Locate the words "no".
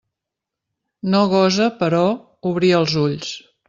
1.15-1.21